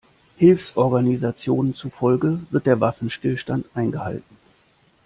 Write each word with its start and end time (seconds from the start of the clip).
Hilfsorganisationen 0.37 1.75
zufolge 1.75 2.39
wird 2.49 2.65
der 2.65 2.79
Waffenstillstand 2.79 3.67
eingehalten. 3.75 4.35